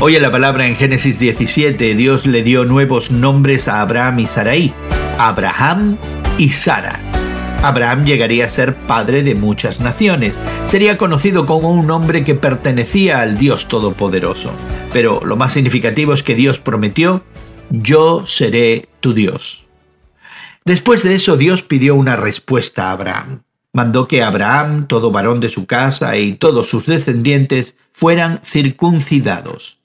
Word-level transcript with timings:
Hoy 0.00 0.14
en 0.14 0.22
la 0.22 0.30
palabra 0.30 0.68
en 0.68 0.76
Génesis 0.76 1.18
17, 1.18 1.96
Dios 1.96 2.24
le 2.24 2.44
dio 2.44 2.64
nuevos 2.64 3.10
nombres 3.10 3.66
a 3.66 3.80
Abraham 3.80 4.20
y 4.20 4.26
Sarai. 4.26 4.72
Abraham 5.18 5.98
y 6.38 6.50
Sara. 6.50 7.00
Abraham 7.64 8.04
llegaría 8.04 8.44
a 8.44 8.48
ser 8.48 8.76
padre 8.76 9.24
de 9.24 9.34
muchas 9.34 9.80
naciones. 9.80 10.38
Sería 10.70 10.98
conocido 10.98 11.46
como 11.46 11.72
un 11.72 11.90
hombre 11.90 12.22
que 12.22 12.36
pertenecía 12.36 13.20
al 13.20 13.38
Dios 13.38 13.66
Todopoderoso. 13.66 14.52
Pero 14.92 15.20
lo 15.24 15.34
más 15.34 15.54
significativo 15.54 16.14
es 16.14 16.22
que 16.22 16.36
Dios 16.36 16.60
prometió, 16.60 17.24
yo 17.68 18.24
seré 18.24 18.88
tu 19.00 19.14
Dios. 19.14 19.66
Después 20.64 21.02
de 21.02 21.16
eso 21.16 21.36
Dios 21.36 21.64
pidió 21.64 21.96
una 21.96 22.14
respuesta 22.14 22.90
a 22.90 22.92
Abraham. 22.92 23.42
Mandó 23.72 24.06
que 24.06 24.22
Abraham, 24.22 24.86
todo 24.86 25.10
varón 25.10 25.40
de 25.40 25.48
su 25.48 25.66
casa 25.66 26.16
y 26.16 26.34
todos 26.34 26.68
sus 26.68 26.86
descendientes 26.86 27.74
fueran 27.92 28.40
circuncidados. 28.44 29.78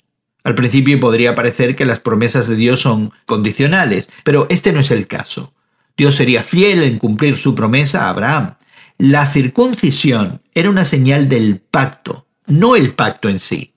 Al 0.43 0.55
principio 0.55 0.99
podría 0.99 1.35
parecer 1.35 1.75
que 1.75 1.85
las 1.85 1.99
promesas 1.99 2.47
de 2.47 2.55
Dios 2.55 2.81
son 2.81 3.13
condicionales, 3.25 4.09
pero 4.23 4.47
este 4.49 4.73
no 4.73 4.81
es 4.81 4.91
el 4.91 5.07
caso. 5.07 5.53
Dios 5.95 6.15
sería 6.15 6.43
fiel 6.43 6.83
en 6.83 6.97
cumplir 6.97 7.37
su 7.37 7.55
promesa 7.55 8.05
a 8.05 8.09
Abraham. 8.09 8.55
La 8.97 9.25
circuncisión 9.25 10.41
era 10.53 10.69
una 10.69 10.85
señal 10.85 11.29
del 11.29 11.59
pacto, 11.59 12.27
no 12.45 12.75
el 12.75 12.93
pacto 12.93 13.29
en 13.29 13.39
sí. 13.39 13.73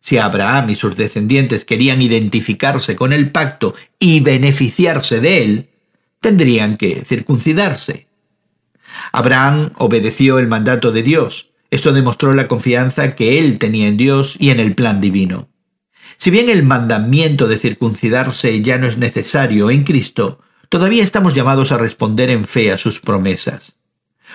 Si 0.00 0.16
Abraham 0.16 0.70
y 0.70 0.76
sus 0.76 0.96
descendientes 0.96 1.66
querían 1.66 2.00
identificarse 2.00 2.96
con 2.96 3.12
el 3.12 3.30
pacto 3.30 3.74
y 3.98 4.20
beneficiarse 4.20 5.20
de 5.20 5.44
él, 5.44 5.70
tendrían 6.20 6.78
que 6.78 7.04
circuncidarse. 7.04 8.06
Abraham 9.12 9.72
obedeció 9.76 10.38
el 10.38 10.48
mandato 10.48 10.92
de 10.92 11.02
Dios. 11.02 11.50
Esto 11.70 11.92
demostró 11.92 12.32
la 12.32 12.48
confianza 12.48 13.14
que 13.14 13.38
él 13.38 13.58
tenía 13.58 13.88
en 13.88 13.98
Dios 13.98 14.36
y 14.38 14.50
en 14.50 14.58
el 14.58 14.74
plan 14.74 15.00
divino. 15.00 15.49
Si 16.16 16.30
bien 16.30 16.48
el 16.48 16.62
mandamiento 16.62 17.48
de 17.48 17.58
circuncidarse 17.58 18.60
ya 18.62 18.78
no 18.78 18.86
es 18.86 18.98
necesario 18.98 19.70
en 19.70 19.84
Cristo, 19.84 20.40
todavía 20.68 21.04
estamos 21.04 21.34
llamados 21.34 21.72
a 21.72 21.78
responder 21.78 22.30
en 22.30 22.44
fe 22.44 22.72
a 22.72 22.78
sus 22.78 23.00
promesas. 23.00 23.76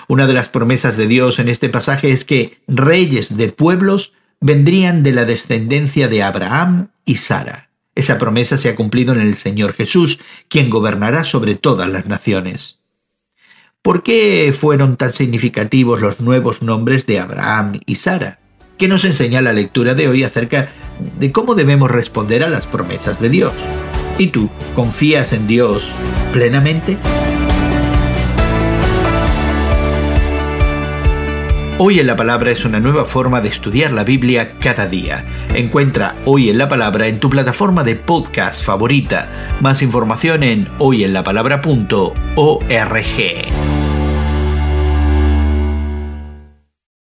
Una 0.07 0.27
de 0.27 0.33
las 0.33 0.49
promesas 0.49 0.97
de 0.97 1.07
Dios 1.07 1.39
en 1.39 1.49
este 1.49 1.69
pasaje 1.69 2.11
es 2.11 2.25
que 2.25 2.59
reyes 2.67 3.37
de 3.37 3.51
pueblos 3.51 4.13
vendrían 4.41 5.03
de 5.03 5.13
la 5.13 5.25
descendencia 5.25 6.07
de 6.07 6.23
Abraham 6.23 6.89
y 7.05 7.15
Sara. 7.15 7.69
Esa 7.95 8.17
promesa 8.17 8.57
se 8.57 8.69
ha 8.69 8.75
cumplido 8.75 9.13
en 9.13 9.21
el 9.21 9.35
Señor 9.35 9.73
Jesús, 9.73 10.19
quien 10.49 10.69
gobernará 10.69 11.23
sobre 11.23 11.55
todas 11.55 11.87
las 11.89 12.05
naciones. 12.05 12.79
¿Por 13.81 14.03
qué 14.03 14.53
fueron 14.57 14.97
tan 14.97 15.11
significativos 15.11 16.01
los 16.01 16.19
nuevos 16.19 16.61
nombres 16.61 17.05
de 17.05 17.19
Abraham 17.19 17.79
y 17.85 17.95
Sara? 17.95 18.39
¿Qué 18.77 18.89
nos 18.89 19.05
enseña 19.05 19.41
la 19.41 19.53
lectura 19.53 19.95
de 19.95 20.09
hoy 20.09 20.25
acerca 20.25 20.67
de 21.17 21.31
cómo 21.31 21.55
debemos 21.55 21.89
responder 21.89 22.43
a 22.43 22.49
las 22.49 22.65
promesas 22.65 23.21
de 23.21 23.29
Dios? 23.29 23.53
¿Y 24.17 24.27
tú 24.27 24.49
confías 24.75 25.31
en 25.31 25.47
Dios 25.47 25.93
plenamente? 26.33 26.97
Hoy 31.77 31.99
en 31.99 32.07
la 32.07 32.17
Palabra 32.17 32.51
es 32.51 32.65
una 32.65 32.81
nueva 32.81 33.05
forma 33.05 33.39
de 33.39 33.49
estudiar 33.49 33.91
la 33.91 34.03
Biblia 34.03 34.57
cada 34.59 34.87
día. 34.87 35.25
Encuentra 35.53 36.15
Hoy 36.25 36.49
en 36.49 36.57
la 36.57 36.67
Palabra 36.67 37.07
en 37.07 37.19
tu 37.19 37.29
plataforma 37.29 37.83
de 37.83 37.95
podcast 37.95 38.63
favorita. 38.63 39.57
Más 39.61 39.81
información 39.81 40.43
en 40.43 40.67
hoyenlapalabra.org. 40.79 43.74